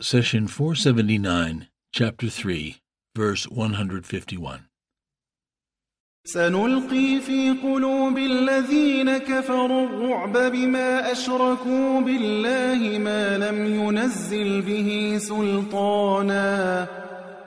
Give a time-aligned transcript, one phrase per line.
[0.00, 2.76] Session 479, Chapter 3,
[3.16, 4.60] verse 151.
[6.24, 16.86] سنلقي في قلوب الذين كفروا الرعب بما أشركوا بالله ما لم ينزل به سلطانا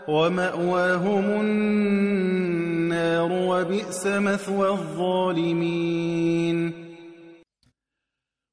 [0.08, 6.02] ومأواهم النار وبئس مثوى الظالمين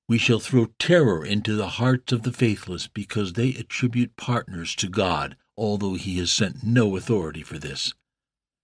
[0.08, 4.88] We shall throw terror into the hearts of the faithless because they attribute partners to
[4.88, 7.92] God, although He has sent no authority for this.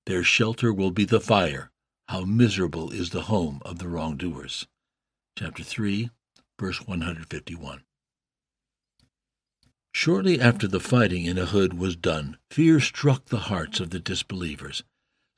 [0.07, 1.71] Their shelter will be the fire.
[2.09, 4.67] How miserable is the home of the wrongdoers.
[5.39, 6.11] Chapter 3,
[6.59, 7.83] verse 151.
[9.93, 14.83] Shortly after the fighting in Uhud was done, fear struck the hearts of the disbelievers.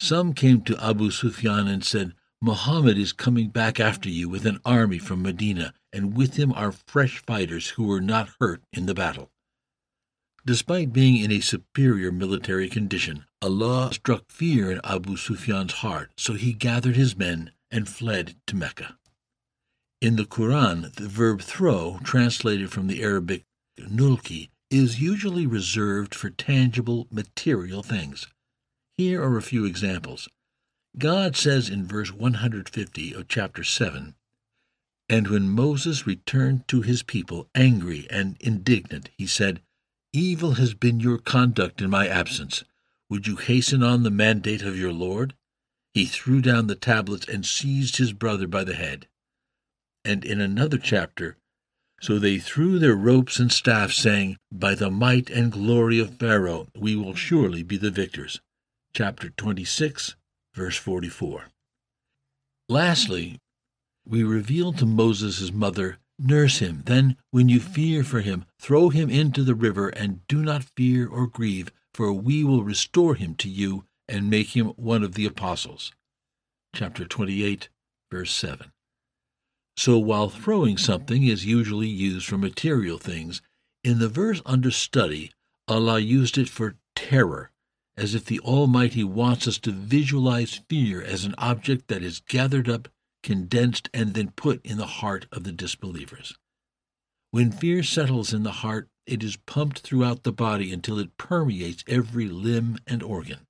[0.01, 4.61] Some came to Abu Sufyan and said, Muhammad is coming back after you with an
[4.65, 8.95] army from Medina, and with him are fresh fighters who were not hurt in the
[8.95, 9.31] battle.
[10.45, 16.35] Despite being in a superior military condition, Allah struck fear in Abu Sufyan's heart, so
[16.35, 18.99] he gathered his men and fled to Mecca.
[20.01, 23.45] In the Quran, the verb throw, translated from the Arabic
[23.81, 28.27] nulki, is usually reserved for tangible, material things.
[28.99, 30.29] Here are a few examples.
[30.99, 34.15] God says in verse 150 of chapter 7
[35.09, 39.63] And when Moses returned to his people angry and indignant, he said,
[40.13, 42.65] Evil has been your conduct in my absence.
[43.09, 45.35] Would you hasten on the mandate of your Lord?
[45.95, 49.07] He threw down the tablets and seized his brother by the head.
[50.04, 51.37] And in another chapter,
[52.01, 56.68] so they threw their ropes and staffs, saying, By the might and glory of Pharaoh,
[56.76, 58.41] we will surely be the victors.
[58.93, 60.15] Chapter 26,
[60.54, 61.46] verse 44.
[62.68, 63.38] Lastly,
[64.06, 69.10] we reveal to Moses' mother, Nurse him, then, when you fear for him, throw him
[69.10, 73.50] into the river, and do not fear or grieve, for we will restore him to
[73.50, 75.92] you and make him one of the apostles.
[76.75, 77.69] Chapter 28,
[78.10, 78.72] verse 7.
[79.76, 83.42] So while throwing something is usually used for material things,
[83.84, 85.32] in the verse under study,
[85.69, 87.50] Allah used it for terror,
[87.94, 92.70] as if the Almighty wants us to visualize fear as an object that is gathered
[92.70, 92.88] up,
[93.26, 96.37] condensed, and then put in the heart of the disbelievers.
[97.32, 101.82] When fear settles in the heart, it is pumped throughout the body until it permeates
[101.88, 103.41] every limb and organ.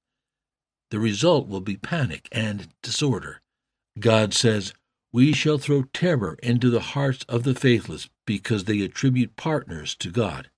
[0.91, 3.43] The result will be panic and disorder.
[4.01, 4.73] God says,
[5.13, 10.11] We shall throw terror into the hearts of the faithless because they attribute partners to
[10.11, 10.49] God.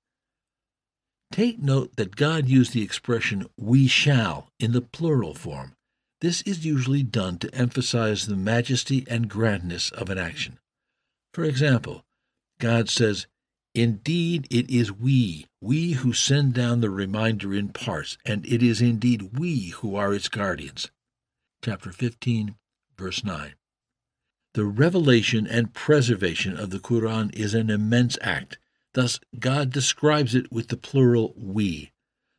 [1.32, 5.74] Take note that God used the expression we shall in the plural form.
[6.20, 10.58] This is usually done to emphasize the majesty and grandness of an action.
[11.32, 12.04] For example,
[12.58, 13.28] God says,
[13.72, 18.80] Indeed, it is we, we who send down the reminder in parts, and it is
[18.80, 20.90] indeed we who are its guardians.
[21.62, 22.56] Chapter 15,
[22.96, 23.54] verse 9.
[24.54, 28.58] The revelation and preservation of the Quran is an immense act.
[28.94, 31.92] Thus, God describes it with the plural we.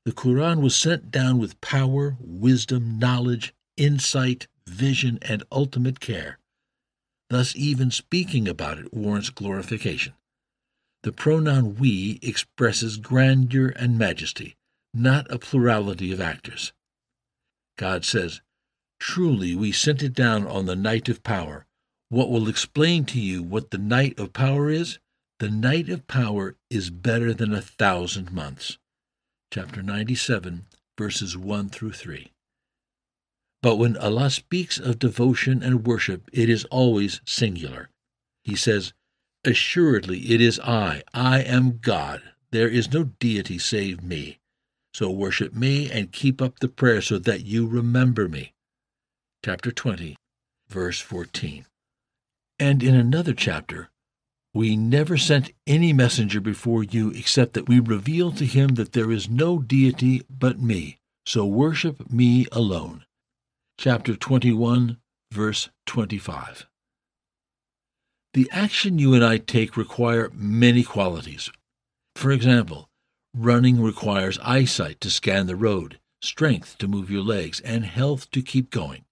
[0.04, 6.38] The Quran was sent down with power, wisdom, knowledge, insight, vision, and ultimate care.
[7.30, 10.14] Thus, even speaking about it warrants glorification.
[11.04, 14.56] The pronoun we expresses grandeur and majesty,
[14.94, 16.74] not a plurality of actors.
[17.78, 18.42] God says,
[19.00, 21.66] Truly we sent it down on the night of power.
[22.10, 25.00] What will explain to you what the night of power is?
[25.40, 28.78] The night of power is better than a thousand months.
[29.54, 30.66] Chapter 97,
[30.98, 32.32] verses 1 through 3.
[33.62, 37.90] But when Allah speaks of devotion and worship, it is always singular.
[38.44, 38.94] He says,
[39.44, 42.22] Assuredly it is I, I am God.
[42.52, 44.40] There is no deity save me.
[44.94, 48.54] So worship me and keep up the prayer so that you remember me.
[49.44, 50.16] Chapter 20,
[50.68, 51.66] verse 14.
[52.58, 53.90] And in another chapter,
[54.54, 59.12] we never sent any messenger before you except that we revealed to him that there
[59.12, 63.06] is no deity but me, so worship me alone.
[63.82, 64.98] Chapter 21,
[65.32, 66.68] verse 25.
[68.34, 71.50] The action you and I take require many qualities.
[72.14, 72.90] For example,
[73.34, 78.42] running requires eyesight to scan the road, strength to move your legs, and health to
[78.42, 79.06] keep going.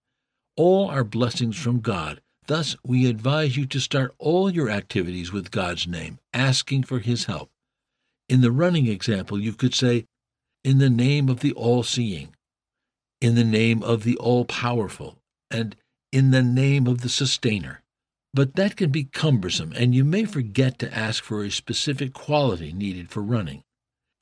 [0.58, 2.20] All are blessings from God.
[2.48, 7.24] Thus, we advise you to start all your activities with God's name, asking for His
[7.24, 7.52] help.
[8.28, 10.08] In the running example, you could say,
[10.66, 12.34] In the name of the All Seeing,
[13.22, 15.18] in the name of the All Powerful,
[15.50, 15.76] and
[16.12, 17.82] in the name of the Sustainer.
[18.34, 22.72] But that can be cumbersome, and you may forget to ask for a specific quality
[22.72, 23.64] needed for running.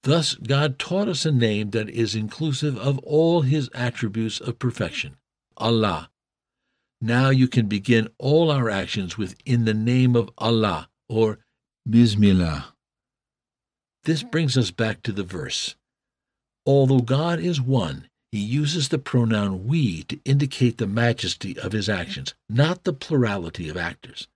[0.03, 5.17] Thus, God taught us a name that is inclusive of all his attributes of perfection
[5.57, 6.09] Allah.
[7.01, 11.39] Now you can begin all our actions with in the name of Allah or
[11.89, 12.73] Bismillah.
[14.03, 15.75] This brings us back to the verse.
[16.65, 21.87] Although God is one, he uses the pronoun we to indicate the majesty of his
[21.87, 24.27] actions, not the plurality of actors.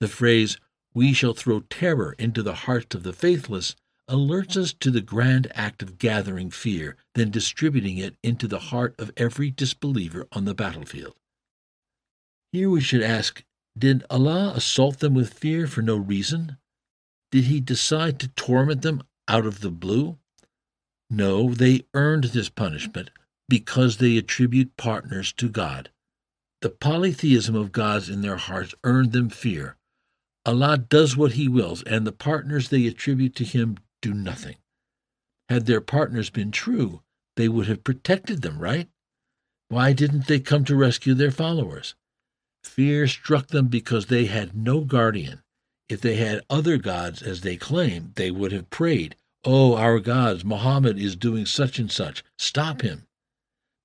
[0.00, 0.58] The phrase,
[0.94, 3.76] we shall throw terror into the hearts of the faithless,
[4.08, 8.94] alerts us to the grand act of gathering fear, then distributing it into the heart
[8.98, 11.14] of every disbeliever on the battlefield.
[12.52, 13.44] Here we should ask
[13.78, 16.56] Did Allah assault them with fear for no reason?
[17.30, 20.18] Did He decide to torment them out of the blue?
[21.10, 23.10] No, they earned this punishment
[23.48, 25.90] because they attribute partners to God.
[26.62, 29.76] The polytheism of gods in their hearts earned them fear.
[30.46, 34.56] Allah does what He wills, and the partners they attribute to Him do nothing.
[35.48, 37.02] Had their partners been true,
[37.36, 38.88] they would have protected them, right?
[39.68, 41.94] Why didn't they come to rescue their followers?
[42.62, 45.42] Fear struck them because they had no guardian.
[45.88, 50.44] If they had other gods, as they claim, they would have prayed, Oh, our gods,
[50.44, 52.22] Mohammed is doing such and such.
[52.38, 53.06] Stop him.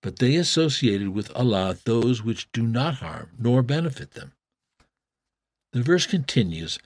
[0.01, 4.33] But they associated with Allah those which do not harm nor benefit them.
[5.73, 6.79] The verse continues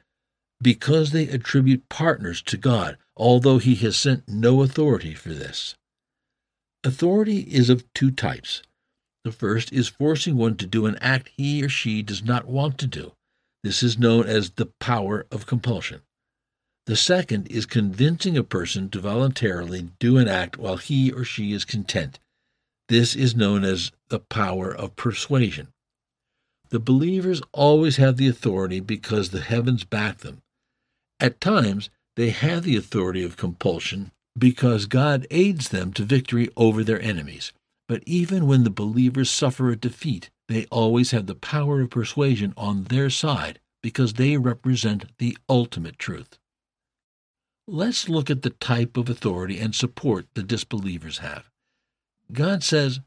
[0.62, 5.76] because they attribute partners to God, although He has sent no authority for this.
[6.84, 8.62] Authority is of two types.
[9.24, 12.78] The first is forcing one to do an act he or she does not want
[12.80, 13.14] to do.
[13.64, 16.02] This is known as the power of compulsion.
[16.90, 21.54] The second is convincing a person to voluntarily do an act while he or she
[21.54, 22.18] is content.
[22.88, 25.68] This is known as the power of persuasion.
[26.70, 30.42] The believers always have the authority because the heavens back them.
[31.20, 36.84] At times, they have the authority of compulsion because God aids them to victory over
[36.84, 37.54] their enemies.
[37.88, 42.52] But even when the believers suffer a defeat, they always have the power of persuasion
[42.58, 46.40] on their side because they represent the ultimate truth.
[47.72, 51.52] Let's look at the type of authority and support the disbelievers have.
[52.32, 53.00] God says,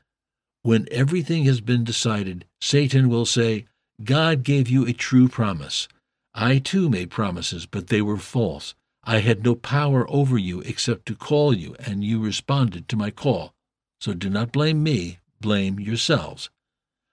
[0.62, 3.66] when everything has been decided, Satan will say,
[4.04, 5.88] God gave you a true promise.
[6.32, 8.76] I too made promises, but they were false.
[9.02, 13.10] I had no power over you except to call you, and you responded to my
[13.10, 13.54] call.
[14.00, 16.50] So do not blame me, blame yourselves.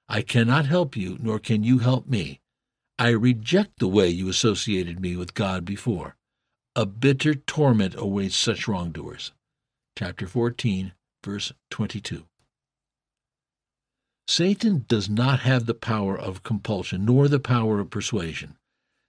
[0.08, 2.42] I cannot help you, nor can you help me.
[3.00, 6.16] I reject the way you associated me with God before.
[6.80, 9.34] A bitter torment awaits such wrongdoers.
[9.98, 12.24] Chapter 14, verse 22.
[14.30, 18.56] Satan does not have the power of compulsion nor the power of persuasion.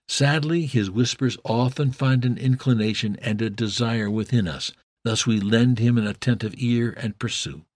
[0.08, 4.72] Sadly, his whispers often find an inclination and a desire within us.
[5.04, 7.66] Thus we lend him an attentive ear and pursue.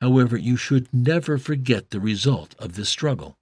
[0.00, 3.36] However, you should never forget the result of this struggle.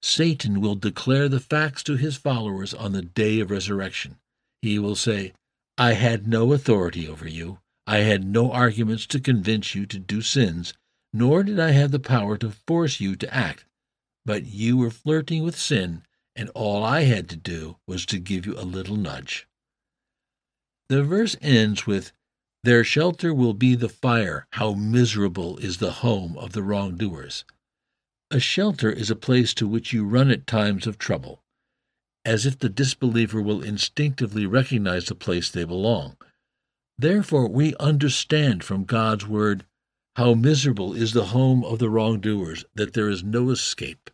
[0.00, 4.16] Satan will declare the facts to his followers on the day of resurrection.
[4.64, 5.34] He will say,
[5.76, 7.58] I had no authority over you.
[7.86, 10.72] I had no arguments to convince you to do sins,
[11.12, 13.66] nor did I have the power to force you to act.
[14.24, 16.02] But you were flirting with sin,
[16.34, 19.46] and all I had to do was to give you a little nudge.
[20.88, 22.12] The verse ends with,
[22.62, 24.46] Their shelter will be the fire.
[24.52, 27.44] How miserable is the home of the wrongdoers.
[28.30, 31.43] A shelter is a place to which you run at times of trouble
[32.24, 36.16] as if the disbeliever will instinctively recognize the place they belong.
[36.98, 39.64] Therefore, we understand from God's word
[40.16, 44.10] how miserable is the home of the wrongdoers, that there is no escape.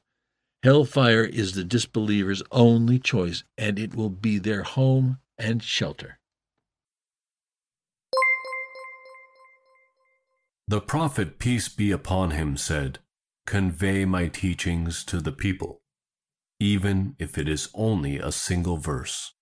[0.62, 6.19] Hellfire is the disbeliever's only choice, and it will be their home and shelter.
[10.69, 12.99] The prophet, peace be upon him, said,
[13.47, 15.81] Convey my teachings to the people
[16.61, 19.33] even if it is only a single verse.